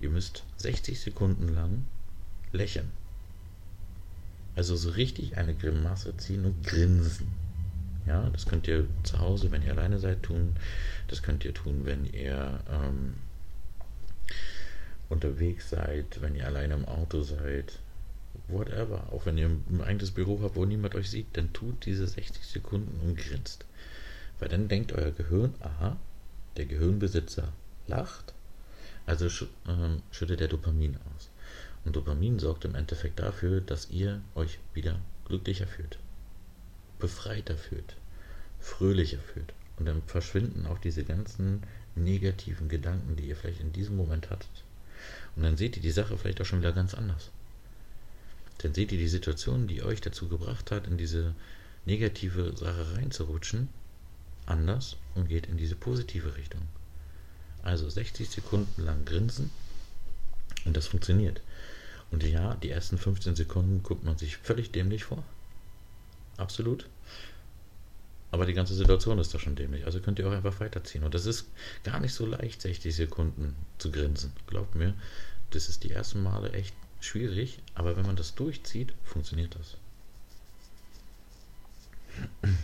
Ihr 0.00 0.10
müsst 0.10 0.44
60 0.58 0.98
Sekunden 0.98 1.48
lang 1.48 1.84
lächeln. 2.52 2.90
Also 4.56 4.76
so 4.76 4.90
richtig 4.90 5.36
eine 5.36 5.54
Grimasse 5.54 6.16
ziehen 6.16 6.44
und 6.44 6.66
grinsen. 6.66 7.28
Ja, 8.10 8.28
das 8.32 8.44
könnt 8.44 8.66
ihr 8.66 8.88
zu 9.04 9.20
Hause, 9.20 9.52
wenn 9.52 9.62
ihr 9.62 9.70
alleine 9.70 10.00
seid, 10.00 10.24
tun. 10.24 10.56
Das 11.06 11.22
könnt 11.22 11.44
ihr 11.44 11.54
tun, 11.54 11.82
wenn 11.84 12.12
ihr 12.12 12.58
ähm, 12.68 13.14
unterwegs 15.08 15.70
seid, 15.70 16.20
wenn 16.20 16.34
ihr 16.34 16.44
alleine 16.44 16.74
im 16.74 16.86
Auto 16.86 17.22
seid. 17.22 17.78
Whatever. 18.48 19.12
Auch 19.12 19.26
wenn 19.26 19.38
ihr 19.38 19.46
ein 19.46 19.80
eigenes 19.84 20.10
Büro 20.10 20.40
habt, 20.42 20.56
wo 20.56 20.64
niemand 20.64 20.96
euch 20.96 21.08
sieht, 21.08 21.36
dann 21.36 21.52
tut 21.52 21.86
diese 21.86 22.04
60 22.04 22.44
Sekunden 22.44 22.98
und 23.06 23.16
grinst. 23.16 23.64
Weil 24.40 24.48
dann 24.48 24.66
denkt 24.66 24.92
euer 24.92 25.12
Gehirn, 25.12 25.54
aha, 25.60 25.96
der 26.56 26.66
Gehirnbesitzer 26.66 27.52
lacht, 27.86 28.34
also 29.06 29.28
ähm, 29.68 30.02
schüttet 30.10 30.40
der 30.40 30.48
Dopamin 30.48 30.96
aus. 31.14 31.30
Und 31.84 31.94
Dopamin 31.94 32.40
sorgt 32.40 32.64
im 32.64 32.74
Endeffekt 32.74 33.20
dafür, 33.20 33.60
dass 33.60 33.88
ihr 33.90 34.20
euch 34.34 34.58
wieder 34.74 34.98
glücklicher 35.26 35.68
fühlt, 35.68 36.00
befreiter 36.98 37.56
fühlt, 37.56 37.94
fröhlicher 38.60 39.18
fühlt. 39.18 39.52
Und 39.78 39.86
dann 39.86 40.02
verschwinden 40.02 40.66
auch 40.66 40.78
diese 40.78 41.04
ganzen 41.04 41.62
negativen 41.94 42.68
Gedanken, 42.68 43.16
die 43.16 43.28
ihr 43.28 43.36
vielleicht 43.36 43.60
in 43.60 43.72
diesem 43.72 43.96
Moment 43.96 44.30
hattet. 44.30 44.64
Und 45.36 45.42
dann 45.42 45.56
seht 45.56 45.76
ihr 45.76 45.82
die 45.82 45.90
Sache 45.90 46.16
vielleicht 46.18 46.40
auch 46.40 46.44
schon 46.44 46.60
wieder 46.60 46.72
ganz 46.72 46.94
anders. 46.94 47.30
Dann 48.58 48.74
seht 48.74 48.92
ihr 48.92 48.98
die 48.98 49.08
Situation, 49.08 49.66
die 49.66 49.82
euch 49.82 50.00
dazu 50.00 50.28
gebracht 50.28 50.70
hat, 50.70 50.86
in 50.86 50.98
diese 50.98 51.34
negative 51.86 52.54
Sache 52.56 52.94
reinzurutschen, 52.94 53.68
anders 54.44 54.96
und 55.14 55.28
geht 55.28 55.46
in 55.46 55.56
diese 55.56 55.76
positive 55.76 56.36
Richtung. 56.36 56.60
Also 57.62 57.88
60 57.88 58.28
Sekunden 58.28 58.82
lang 58.82 59.04
grinsen 59.04 59.50
und 60.64 60.76
das 60.76 60.88
funktioniert. 60.88 61.40
Und 62.10 62.22
ja, 62.24 62.54
die 62.56 62.70
ersten 62.70 62.98
15 62.98 63.36
Sekunden 63.36 63.82
guckt 63.82 64.04
man 64.04 64.18
sich 64.18 64.36
völlig 64.36 64.72
dämlich 64.72 65.04
vor. 65.04 65.22
Absolut. 66.36 66.86
Aber 68.30 68.46
die 68.46 68.54
ganze 68.54 68.74
Situation 68.74 69.18
ist 69.18 69.34
da 69.34 69.38
schon 69.38 69.56
dämlich. 69.56 69.86
Also 69.86 70.00
könnt 70.00 70.18
ihr 70.18 70.28
auch 70.28 70.32
einfach 70.32 70.60
weiterziehen. 70.60 71.02
Und 71.04 71.14
das 71.14 71.26
ist 71.26 71.46
gar 71.82 71.98
nicht 72.00 72.14
so 72.14 72.26
leicht, 72.26 72.62
60 72.62 72.94
Sekunden 72.94 73.56
zu 73.78 73.90
grinsen. 73.90 74.32
Glaubt 74.46 74.74
mir, 74.74 74.94
das 75.50 75.68
ist 75.68 75.82
die 75.82 75.90
ersten 75.90 76.22
Male 76.22 76.52
echt 76.52 76.74
schwierig. 77.00 77.58
Aber 77.74 77.96
wenn 77.96 78.06
man 78.06 78.16
das 78.16 78.34
durchzieht, 78.34 78.94
funktioniert 79.04 79.56
das. 79.56 79.76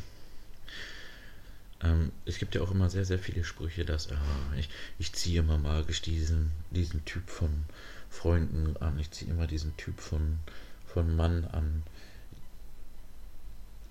Ähm, 1.83 2.11
es 2.25 2.39
gibt 2.39 2.55
ja 2.55 2.63
auch 2.63 2.71
immer 2.71 2.89
sehr, 2.89 3.05
sehr 3.05 3.19
viele 3.19 3.45
Sprüche, 3.45 3.85
dass 3.85 4.07
äh, 4.07 4.15
ich, 4.59 4.71
ich 4.99 5.13
ziehe 5.13 5.41
immer 5.41 5.59
magisch 5.59 6.01
diesen, 6.01 6.53
diesen 6.71 7.05
Typ 7.05 7.29
von 7.29 7.51
Freunden 8.09 8.77
an, 8.79 8.99
ich 8.99 9.11
ziehe 9.11 9.31
immer 9.31 9.47
diesen 9.47 9.77
Typ 9.77 10.01
von, 10.01 10.39
von 10.87 11.15
Mann 11.15 11.45
an. 11.45 11.83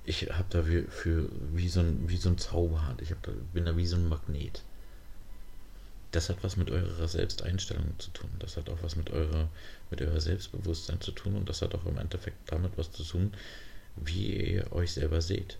Ich 0.05 0.29
habe 0.31 0.45
da 0.49 0.67
wie, 0.67 0.83
für, 0.83 1.29
wie, 1.53 1.67
so 1.67 1.79
ein, 1.79 2.07
wie 2.07 2.17
so 2.17 2.29
ein 2.29 2.37
Zauberhand, 2.37 3.01
ich 3.01 3.09
da, 3.21 3.31
bin 3.53 3.65
da 3.65 3.75
wie 3.75 3.87
so 3.87 3.95
ein 3.95 4.07
Magnet. 4.07 4.63
Das 6.11 6.29
hat 6.29 6.43
was 6.43 6.57
mit 6.57 6.69
eurer 6.69 7.07
Selbsteinstellung 7.07 7.93
zu 7.97 8.11
tun. 8.11 8.29
Das 8.39 8.55
hat 8.55 8.69
auch 8.69 8.81
was 8.81 8.95
mit 8.95 9.09
eurer, 9.09 9.49
mit 9.89 10.01
eurer 10.01 10.21
Selbstbewusstsein 10.21 11.01
zu 11.01 11.11
tun 11.11 11.35
und 11.35 11.49
das 11.49 11.61
hat 11.61 11.73
auch 11.75 11.85
im 11.85 11.97
Endeffekt 11.97 12.37
damit 12.45 12.77
was 12.77 12.91
zu 12.91 13.03
tun, 13.03 13.33
wie 13.95 14.53
ihr 14.53 14.71
euch 14.71 14.93
selber 14.93 15.21
seht 15.21 15.57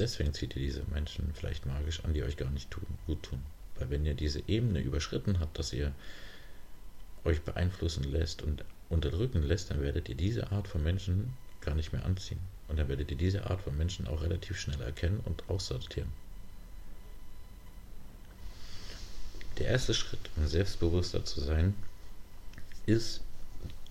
deswegen 0.00 0.32
zieht 0.32 0.56
ihr 0.56 0.62
diese 0.62 0.82
Menschen 0.92 1.32
vielleicht 1.34 1.66
magisch 1.66 2.04
an, 2.04 2.14
die 2.14 2.22
euch 2.22 2.36
gar 2.36 2.50
nicht 2.50 2.70
tun, 2.70 2.86
gut 3.06 3.22
tun. 3.22 3.40
Weil 3.78 3.90
wenn 3.90 4.06
ihr 4.06 4.14
diese 4.14 4.42
Ebene 4.48 4.80
überschritten 4.80 5.40
habt, 5.40 5.58
dass 5.58 5.72
ihr 5.72 5.92
euch 7.24 7.42
beeinflussen 7.42 8.04
lässt 8.04 8.42
und 8.42 8.64
unterdrücken 8.88 9.42
lässt, 9.42 9.70
dann 9.70 9.82
werdet 9.82 10.08
ihr 10.08 10.14
diese 10.14 10.50
Art 10.50 10.68
von 10.68 10.82
Menschen 10.82 11.34
gar 11.60 11.74
nicht 11.74 11.92
mehr 11.92 12.04
anziehen. 12.04 12.40
Und 12.70 12.78
dann 12.78 12.88
werdet 12.88 13.10
ihr 13.10 13.16
diese 13.16 13.50
Art 13.50 13.60
von 13.60 13.76
Menschen 13.76 14.06
auch 14.06 14.22
relativ 14.22 14.58
schnell 14.58 14.80
erkennen 14.80 15.20
und 15.24 15.48
aussortieren. 15.48 16.08
Der 19.58 19.66
erste 19.66 19.92
Schritt, 19.92 20.30
um 20.36 20.46
selbstbewusster 20.46 21.24
zu 21.24 21.40
sein, 21.40 21.74
ist, 22.86 23.20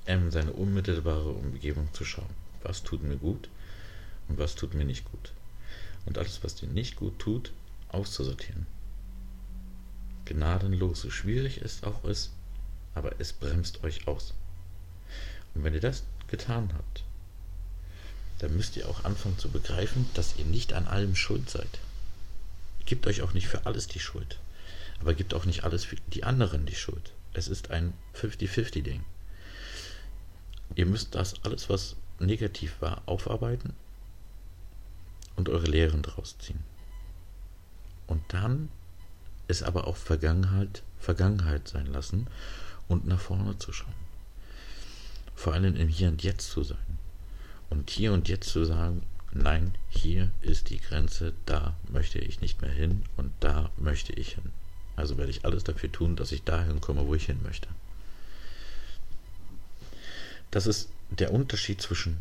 in 0.06 0.32
seine 0.32 0.54
unmittelbare 0.54 1.30
Umgebung 1.30 1.94
zu 1.94 2.04
schauen. 2.06 2.30
Was 2.64 2.82
tut 2.84 3.04
mir 3.04 3.18
gut 3.18 3.50
und 4.28 4.40
was 4.40 4.56
tut 4.56 4.74
mir 4.74 4.86
nicht 4.86 5.06
gut 5.06 5.34
und 6.06 6.18
alles, 6.18 6.44
was 6.44 6.56
dir 6.56 6.68
nicht 6.68 6.96
gut 6.96 7.20
tut, 7.20 7.52
auszusortieren. 7.90 8.66
Gnadenlos, 10.26 11.02
so 11.02 11.10
schwierig 11.10 11.62
es 11.62 11.84
auch 11.84 12.04
ist, 12.04 12.32
aber 12.96 13.20
es 13.20 13.34
bremst 13.34 13.84
euch 13.84 14.08
aus. 14.08 14.34
Und 15.54 15.64
wenn 15.64 15.74
ihr 15.74 15.80
das 15.80 16.04
getan 16.28 16.72
habt, 16.74 17.04
dann 18.40 18.56
müsst 18.56 18.76
ihr 18.78 18.90
auch 18.90 19.04
anfangen 19.04 19.38
zu 19.38 19.50
begreifen, 19.50 20.10
dass 20.14 20.36
ihr 20.38 20.46
nicht 20.46 20.74
an 20.74 20.88
allem 20.88 21.16
schuld 21.16 21.50
seid. 21.50 21.80
Gebt 22.86 23.06
euch 23.06 23.22
auch 23.22 23.34
nicht 23.34 23.48
für 23.48 23.66
alles 23.66 23.88
die 23.88 24.00
Schuld, 24.00 24.40
aber 25.00 25.14
gebt 25.14 25.34
auch 25.34 25.46
nicht 25.46 25.64
alles 25.64 25.86
für 25.86 25.98
die 26.14 26.24
anderen 26.24 26.66
die 26.66 26.76
Schuld. 26.76 27.14
Es 27.34 27.48
ist 27.48 27.70
ein 27.70 27.94
50-50-Ding. 28.16 29.04
Ihr 30.76 30.86
müsst 30.86 31.16
das 31.16 31.44
alles, 31.44 31.70
was 31.70 31.96
negativ 32.20 32.76
war, 32.80 33.02
aufarbeiten 33.06 33.74
und 35.36 35.50
eure 35.50 35.68
Lehren 35.68 36.02
daraus 36.02 36.38
ziehen. 36.40 36.64
Und 38.08 38.22
dann 38.30 38.70
es 39.48 39.64
aber 39.64 39.88
auch 39.88 39.98
Vergangenheit, 39.98 40.84
Vergangenheit 41.00 41.68
sein 41.68 41.88
lassen 41.88 42.28
und 42.88 43.06
nach 43.06 43.20
vorne 43.20 43.58
zu 43.58 43.72
schauen. 43.74 43.94
Vor 45.36 45.54
allem 45.54 45.76
im 45.76 45.88
Hier 45.88 46.10
und 46.10 46.24
Jetzt 46.24 46.52
zu 46.52 46.64
sein. 46.64 47.00
Und 47.70 47.90
hier 47.90 48.14
und 48.14 48.28
jetzt 48.28 48.50
zu 48.50 48.66
sagen, 48.66 49.04
nein, 49.32 49.76
hier 49.90 50.30
ist 50.42 50.70
die 50.70 50.80
Grenze, 50.80 51.34
da 51.46 51.76
möchte 51.90 52.20
ich 52.20 52.42
nicht 52.42 52.62
mehr 52.62 52.72
hin 52.72 53.04
und 53.18 53.32
da 53.40 53.70
möchte 53.78 54.14
ich 54.14 54.36
hin. 54.36 54.52
Also 54.96 55.18
werde 55.18 55.32
ich 55.32 55.46
alles 55.46 55.64
dafür 55.64 55.92
tun, 55.92 56.16
dass 56.16 56.32
ich 56.32 56.44
dahin 56.44 56.82
komme, 56.82 57.08
wo 57.08 57.16
ich 57.16 57.26
hin 57.26 57.40
möchte. 57.44 57.70
Das 60.52 60.66
ist 60.66 60.90
der 61.10 61.32
Unterschied 61.32 61.82
zwischen 61.82 62.20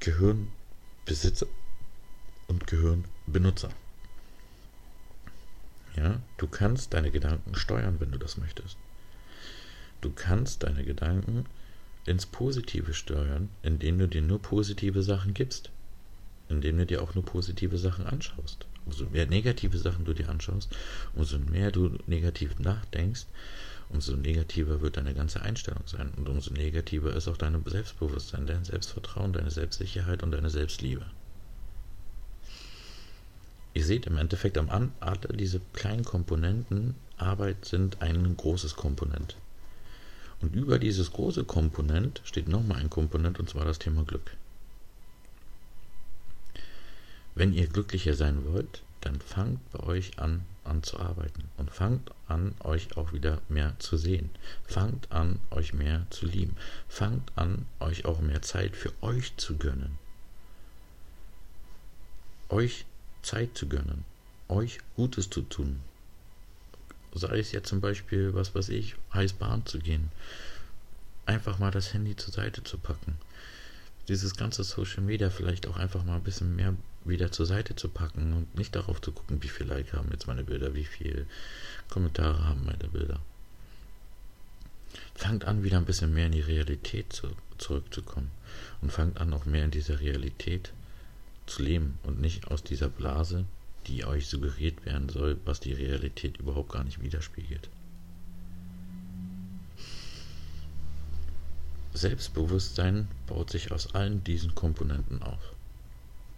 Gehirnbesitzer 0.00 1.46
und 2.46 2.66
gehören 2.66 3.04
Benutzer. 3.26 3.70
Ja, 5.96 6.20
du 6.38 6.46
kannst 6.46 6.94
deine 6.94 7.10
Gedanken 7.10 7.54
steuern, 7.54 8.00
wenn 8.00 8.10
du 8.10 8.18
das 8.18 8.36
möchtest. 8.36 8.76
Du 10.00 10.10
kannst 10.10 10.62
deine 10.62 10.84
Gedanken 10.84 11.46
ins 12.06 12.26
Positive 12.26 12.92
steuern, 12.94 13.48
indem 13.62 13.98
du 13.98 14.08
dir 14.08 14.22
nur 14.22 14.40
positive 14.40 15.02
Sachen 15.02 15.34
gibst. 15.34 15.70
Indem 16.48 16.78
du 16.78 16.86
dir 16.86 17.02
auch 17.02 17.14
nur 17.14 17.24
positive 17.24 17.78
Sachen 17.78 18.06
anschaust. 18.06 18.66
Umso 18.84 19.06
mehr 19.06 19.26
negative 19.26 19.78
Sachen 19.78 20.04
du 20.04 20.12
dir 20.12 20.28
anschaust, 20.28 20.76
umso 21.14 21.38
mehr 21.38 21.70
du 21.70 21.96
negativ 22.06 22.58
nachdenkst, 22.58 23.24
umso 23.88 24.14
negativer 24.14 24.82
wird 24.82 24.98
deine 24.98 25.14
ganze 25.14 25.40
Einstellung 25.40 25.84
sein. 25.86 26.10
Und 26.16 26.28
umso 26.28 26.52
negativer 26.52 27.14
ist 27.14 27.28
auch 27.28 27.38
dein 27.38 27.62
Selbstbewusstsein, 27.64 28.46
dein 28.46 28.64
Selbstvertrauen, 28.64 29.32
deine 29.32 29.50
Selbstsicherheit 29.50 30.22
und 30.22 30.32
deine 30.32 30.50
Selbstliebe. 30.50 31.06
Ihr 33.72 33.84
seht 33.84 34.06
im 34.06 34.18
Endeffekt 34.18 34.58
am 34.58 34.68
alle 35.00 35.18
diese 35.34 35.60
kleinen 35.72 36.04
Komponenten 36.04 36.94
Arbeit 37.16 37.64
sind 37.64 38.02
ein 38.02 38.36
großes 38.36 38.76
Komponent. 38.76 39.36
Und 40.40 40.54
über 40.54 40.78
dieses 40.78 41.12
große 41.12 41.44
Komponent 41.44 42.20
steht 42.24 42.48
nochmal 42.48 42.80
ein 42.80 42.90
Komponent 42.90 43.38
und 43.38 43.48
zwar 43.48 43.64
das 43.64 43.78
Thema 43.78 44.04
Glück. 44.04 44.36
Wenn 47.34 47.52
ihr 47.52 47.66
glücklicher 47.66 48.14
sein 48.14 48.44
wollt, 48.52 48.82
dann 49.00 49.20
fangt 49.20 49.60
bei 49.72 49.80
euch 49.80 50.18
an, 50.18 50.42
an 50.64 50.82
zu 50.82 50.98
arbeiten 50.98 51.44
und 51.58 51.70
fangt 51.70 52.10
an, 52.26 52.54
euch 52.60 52.96
auch 52.96 53.12
wieder 53.12 53.40
mehr 53.48 53.74
zu 53.78 53.96
sehen. 53.96 54.30
Fangt 54.64 55.10
an, 55.12 55.40
euch 55.50 55.74
mehr 55.74 56.06
zu 56.10 56.26
lieben. 56.26 56.56
Fangt 56.88 57.32
an, 57.36 57.66
euch 57.80 58.04
auch 58.06 58.20
mehr 58.20 58.42
Zeit 58.42 58.76
für 58.76 58.92
euch 59.02 59.36
zu 59.36 59.56
gönnen. 59.56 59.98
Euch 62.48 62.86
Zeit 63.22 63.56
zu 63.58 63.68
gönnen, 63.68 64.04
euch 64.48 64.78
Gutes 64.96 65.28
zu 65.28 65.42
tun. 65.42 65.80
Sei 67.14 67.38
es 67.38 67.52
jetzt 67.52 67.68
zum 67.68 67.80
Beispiel, 67.80 68.34
was 68.34 68.54
weiß 68.54 68.68
ich, 68.70 68.96
heiß 69.12 69.34
Bahn 69.34 69.64
zu 69.66 69.78
gehen. 69.78 70.10
Einfach 71.26 71.58
mal 71.58 71.70
das 71.70 71.94
Handy 71.94 72.16
zur 72.16 72.32
Seite 72.32 72.64
zu 72.64 72.76
packen. 72.76 73.16
Dieses 74.08 74.36
ganze 74.36 74.64
Social 74.64 75.02
Media 75.02 75.30
vielleicht 75.30 75.66
auch 75.66 75.76
einfach 75.76 76.04
mal 76.04 76.16
ein 76.16 76.24
bisschen 76.24 76.54
mehr 76.56 76.74
wieder 77.04 77.32
zur 77.32 77.46
Seite 77.46 77.76
zu 77.76 77.88
packen 77.88 78.32
und 78.32 78.54
nicht 78.56 78.74
darauf 78.74 79.00
zu 79.00 79.12
gucken, 79.12 79.42
wie 79.42 79.48
viel 79.48 79.66
Like 79.66 79.92
haben 79.92 80.10
jetzt 80.10 80.26
meine 80.26 80.44
Bilder, 80.44 80.74
wie 80.74 80.84
viele 80.84 81.26
Kommentare 81.88 82.46
haben 82.46 82.64
meine 82.64 82.88
Bilder. 82.88 83.20
Fangt 85.14 85.44
an, 85.44 85.62
wieder 85.62 85.78
ein 85.78 85.84
bisschen 85.84 86.12
mehr 86.12 86.26
in 86.26 86.32
die 86.32 86.40
Realität 86.40 87.12
zu, 87.12 87.28
zurückzukommen 87.58 88.30
und 88.80 88.92
fangt 88.92 89.18
an, 89.20 89.32
auch 89.32 89.44
mehr 89.44 89.64
in 89.64 89.70
dieser 89.70 90.00
Realität 90.00 90.72
zu 91.46 91.62
leben 91.62 91.98
und 92.02 92.20
nicht 92.20 92.48
aus 92.48 92.62
dieser 92.62 92.88
Blase, 92.88 93.44
die 93.86 94.04
euch 94.04 94.26
suggeriert 94.26 94.84
werden 94.86 95.08
soll, 95.08 95.38
was 95.44 95.60
die 95.60 95.72
Realität 95.72 96.38
überhaupt 96.38 96.72
gar 96.72 96.84
nicht 96.84 97.02
widerspiegelt. 97.02 97.68
Selbstbewusstsein 101.92 103.08
baut 103.28 103.50
sich 103.50 103.70
aus 103.70 103.94
allen 103.94 104.24
diesen 104.24 104.54
Komponenten 104.54 105.22
auf. 105.22 105.52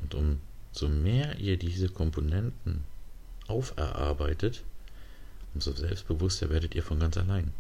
Und 0.02 0.14
umso 0.14 0.88
mehr 0.88 1.38
ihr 1.38 1.56
diese 1.56 1.88
Komponenten 1.88 2.84
auferarbeitet, 3.48 4.62
umso 5.54 5.72
selbstbewusster 5.72 6.50
werdet 6.50 6.74
ihr 6.74 6.82
von 6.82 7.00
ganz 7.00 7.16
allein. 7.16 7.52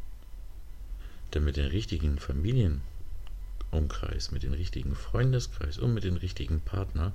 Denn 1.32 1.44
mit 1.44 1.56
dem 1.56 1.68
richtigen 1.68 2.18
Familienumkreis, 2.18 4.30
mit 4.30 4.42
dem 4.42 4.52
richtigen 4.52 4.94
Freundeskreis 4.94 5.78
und 5.78 5.94
mit 5.94 6.04
dem 6.04 6.16
richtigen 6.16 6.60
Partner 6.60 7.12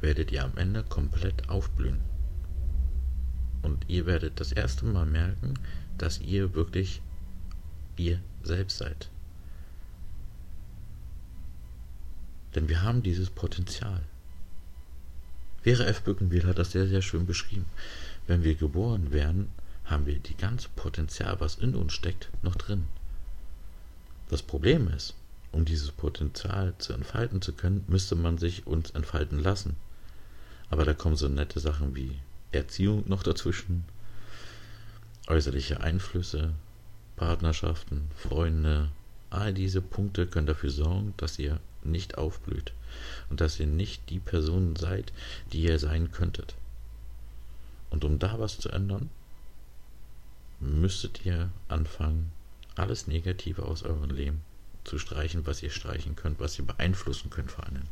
werdet 0.00 0.32
ihr 0.32 0.44
am 0.44 0.56
Ende 0.56 0.82
komplett 0.82 1.48
aufblühen. 1.48 2.00
Und 3.64 3.86
ihr 3.88 4.04
werdet 4.04 4.40
das 4.40 4.52
erste 4.52 4.84
Mal 4.84 5.06
merken, 5.06 5.54
dass 5.96 6.20
ihr 6.20 6.54
wirklich 6.54 7.00
ihr 7.96 8.20
selbst 8.42 8.76
seid. 8.76 9.08
Denn 12.54 12.68
wir 12.68 12.82
haben 12.82 13.02
dieses 13.02 13.30
Potenzial. 13.30 14.02
Vera 15.62 15.84
F. 15.84 16.02
Bückenwiel 16.02 16.46
hat 16.46 16.58
das 16.58 16.72
sehr, 16.72 16.86
sehr 16.86 17.00
schön 17.00 17.24
beschrieben. 17.24 17.64
Wenn 18.26 18.44
wir 18.44 18.54
geboren 18.54 19.12
werden, 19.12 19.48
haben 19.86 20.04
wir 20.04 20.18
die 20.18 20.36
ganze 20.36 20.68
Potenzial, 20.76 21.40
was 21.40 21.56
in 21.56 21.74
uns 21.74 21.94
steckt, 21.94 22.28
noch 22.42 22.56
drin. 22.56 22.84
Das 24.28 24.42
Problem 24.42 24.88
ist, 24.88 25.14
um 25.52 25.64
dieses 25.64 25.90
Potenzial 25.90 26.74
zu 26.76 26.92
entfalten 26.92 27.40
zu 27.40 27.54
können, 27.54 27.82
müsste 27.86 28.14
man 28.14 28.36
sich 28.36 28.66
uns 28.66 28.90
entfalten 28.90 29.38
lassen. 29.38 29.76
Aber 30.68 30.84
da 30.84 30.92
kommen 30.92 31.16
so 31.16 31.28
nette 31.28 31.60
Sachen 31.60 31.94
wie 31.94 32.18
Erziehung 32.54 33.04
noch 33.06 33.22
dazwischen, 33.22 33.84
äußerliche 35.26 35.80
Einflüsse, 35.80 36.54
Partnerschaften, 37.16 38.10
Freunde, 38.16 38.90
all 39.30 39.52
diese 39.52 39.80
Punkte 39.80 40.26
können 40.26 40.46
dafür 40.46 40.70
sorgen, 40.70 41.14
dass 41.16 41.38
ihr 41.38 41.60
nicht 41.82 42.18
aufblüht 42.18 42.72
und 43.30 43.40
dass 43.40 43.58
ihr 43.60 43.66
nicht 43.66 44.10
die 44.10 44.20
Person 44.20 44.76
seid, 44.76 45.12
die 45.52 45.62
ihr 45.62 45.78
sein 45.78 46.12
könntet. 46.12 46.54
Und 47.90 48.04
um 48.04 48.18
da 48.18 48.38
was 48.38 48.58
zu 48.58 48.70
ändern, 48.70 49.10
müsstet 50.60 51.24
ihr 51.24 51.50
anfangen, 51.68 52.32
alles 52.74 53.06
Negative 53.06 53.62
aus 53.64 53.82
eurem 53.82 54.10
Leben 54.10 54.42
zu 54.84 54.98
streichen, 54.98 55.46
was 55.46 55.62
ihr 55.62 55.70
streichen 55.70 56.16
könnt, 56.16 56.40
was 56.40 56.58
ihr 56.58 56.66
beeinflussen 56.66 57.30
könnt 57.30 57.50
vor 57.50 57.64
allem. 57.64 57.82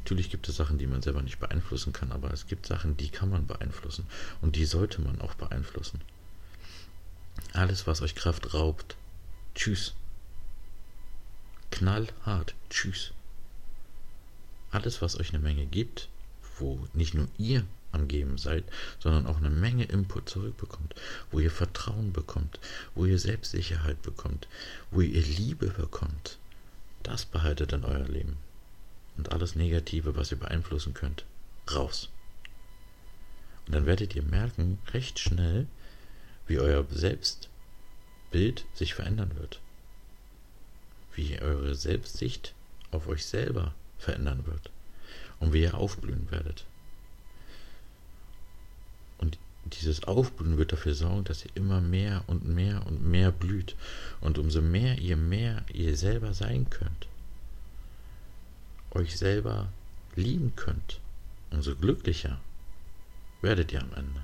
Natürlich 0.00 0.30
gibt 0.30 0.48
es 0.48 0.56
Sachen, 0.56 0.78
die 0.78 0.86
man 0.86 1.02
selber 1.02 1.22
nicht 1.22 1.38
beeinflussen 1.38 1.92
kann, 1.92 2.10
aber 2.10 2.32
es 2.32 2.46
gibt 2.46 2.66
Sachen, 2.66 2.96
die 2.96 3.10
kann 3.10 3.30
man 3.30 3.46
beeinflussen 3.46 4.06
und 4.40 4.56
die 4.56 4.64
sollte 4.64 5.00
man 5.02 5.20
auch 5.20 5.34
beeinflussen. 5.34 6.00
Alles, 7.52 7.86
was 7.86 8.02
euch 8.02 8.14
Kraft 8.14 8.54
raubt, 8.54 8.96
tschüss. 9.54 9.94
Knallhart, 11.70 12.54
tschüss. 12.70 13.12
Alles, 14.72 15.02
was 15.02 15.18
euch 15.18 15.30
eine 15.30 15.38
Menge 15.38 15.66
gibt, 15.66 16.08
wo 16.58 16.86
nicht 16.94 17.14
nur 17.14 17.28
ihr 17.38 17.64
am 17.92 18.08
Geben 18.08 18.38
seid, 18.38 18.64
sondern 18.98 19.26
auch 19.26 19.36
eine 19.36 19.50
Menge 19.50 19.84
Input 19.84 20.28
zurückbekommt, 20.28 20.94
wo 21.30 21.40
ihr 21.40 21.50
Vertrauen 21.50 22.12
bekommt, 22.12 22.58
wo 22.94 23.04
ihr 23.04 23.18
Selbstsicherheit 23.18 24.00
bekommt, 24.02 24.48
wo 24.90 25.00
ihr 25.00 25.22
Liebe 25.22 25.68
bekommt, 25.68 26.38
das 27.02 27.26
behaltet 27.26 27.72
in 27.72 27.84
euer 27.84 28.08
Leben. 28.08 28.36
Und 29.20 29.32
alles 29.32 29.54
Negative, 29.54 30.16
was 30.16 30.30
ihr 30.30 30.38
beeinflussen 30.38 30.94
könnt, 30.94 31.26
raus. 31.74 32.08
Und 33.66 33.74
dann 33.74 33.84
werdet 33.84 34.16
ihr 34.16 34.22
merken, 34.22 34.78
recht 34.94 35.18
schnell, 35.18 35.66
wie 36.46 36.58
euer 36.58 36.86
Selbstbild 36.90 38.64
sich 38.72 38.94
verändern 38.94 39.32
wird. 39.36 39.60
Wie 41.14 41.38
eure 41.38 41.74
Selbstsicht 41.74 42.54
auf 42.92 43.08
euch 43.08 43.26
selber 43.26 43.74
verändern 43.98 44.46
wird. 44.46 44.70
Und 45.38 45.52
wie 45.52 45.64
ihr 45.64 45.74
aufblühen 45.74 46.30
werdet. 46.30 46.64
Und 49.18 49.38
dieses 49.66 50.04
Aufblühen 50.04 50.56
wird 50.56 50.72
dafür 50.72 50.94
sorgen, 50.94 51.24
dass 51.24 51.44
ihr 51.44 51.50
immer 51.56 51.82
mehr 51.82 52.24
und 52.26 52.46
mehr 52.46 52.86
und 52.86 53.04
mehr 53.04 53.32
blüht. 53.32 53.76
Und 54.22 54.38
umso 54.38 54.62
mehr 54.62 54.96
ihr 54.96 55.18
mehr 55.18 55.62
ihr 55.74 55.94
selber 55.94 56.32
sein 56.32 56.70
könnt, 56.70 57.06
euch 58.92 59.16
selber 59.16 59.68
lieben 60.16 60.54
könnt, 60.56 61.00
umso 61.50 61.74
glücklicher 61.76 62.40
werdet 63.42 63.72
ihr 63.72 63.82
am 63.82 63.92
Ende. 63.94 64.22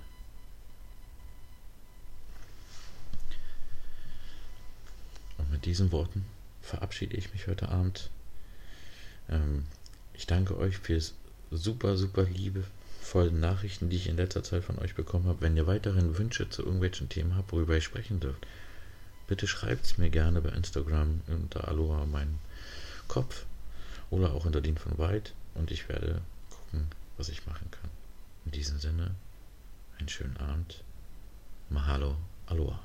Und 5.39 5.51
mit 5.51 5.65
diesen 5.65 5.93
Worten 5.93 6.25
verabschiede 6.63 7.17
ich 7.17 7.33
mich 7.33 7.47
heute 7.47 7.69
Abend. 7.69 8.11
Ähm, 9.29 9.65
ich 10.15 10.27
danke 10.27 10.57
euch 10.57 10.79
fürs 10.79 11.15
super, 11.51 11.97
super 11.97 12.25
liebevollen 12.25 13.39
Nachrichten, 13.39 13.89
die 13.89 13.97
ich 13.97 14.09
in 14.09 14.17
letzter 14.17 14.43
Zeit 14.43 14.65
von 14.65 14.79
euch 14.79 14.95
bekommen 14.95 15.27
habe. 15.27 15.43
Wenn 15.43 15.57
ihr 15.57 15.67
weiterhin 15.67 16.19
Wünsche 16.19 16.49
zu 16.51 16.63
irgendwelchen 16.63 17.09
Themen 17.09 17.37
habt, 17.37 17.53
worüber 17.53 17.77
ich 17.77 17.85
sprechen 17.85 18.21
dürft, 18.21 18.47
bitte 19.29 19.47
schreibt 19.47 19.85
es 19.85 19.99
mir 19.99 20.11
gerne 20.11 20.41
bei 20.41 20.51
Instagram 20.51 21.21
unter 21.29 21.69
Aloha 21.69 22.07
mein 22.07 22.39
Kopf 23.09 23.45
oder 24.11 24.33
auch 24.33 24.45
unter 24.45 24.61
den 24.61 24.77
von 24.79 24.99
White 24.99 25.33
und 25.55 25.71
ich 25.71 25.89
werde 25.89 26.21
gucken, 26.51 26.89
was 27.17 27.29
ich 27.29 27.47
machen 27.47 27.71
kann. 27.71 27.91
In 28.45 28.53
diesem 28.53 28.79
Sinne, 28.79 29.15
einen 29.99 30.09
schönen 30.09 30.37
Abend. 30.37 30.83
Mahalo, 31.71 32.17
Aloha. 32.47 32.79